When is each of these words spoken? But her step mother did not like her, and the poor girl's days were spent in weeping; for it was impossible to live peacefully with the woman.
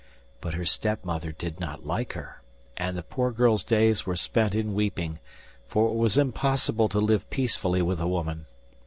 But 0.41 0.55
her 0.55 0.65
step 0.65 1.05
mother 1.05 1.31
did 1.31 1.59
not 1.59 1.85
like 1.85 2.13
her, 2.13 2.41
and 2.75 2.97
the 2.97 3.03
poor 3.03 3.29
girl's 3.31 3.63
days 3.63 4.03
were 4.03 4.15
spent 4.15 4.55
in 4.55 4.73
weeping; 4.73 5.19
for 5.67 5.91
it 5.91 5.95
was 5.95 6.17
impossible 6.17 6.89
to 6.89 6.99
live 6.99 7.29
peacefully 7.29 7.83
with 7.83 7.99
the 7.99 8.07
woman. 8.07 8.47